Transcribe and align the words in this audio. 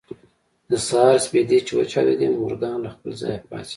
د 0.69 0.71
سهار 0.87 1.15
سپېدې 1.25 1.59
چې 1.65 1.73
وچاودېدې 1.77 2.27
مورګان 2.39 2.77
له 2.83 2.89
خپل 2.95 3.11
ځايه 3.21 3.41
پاڅېد. 3.49 3.69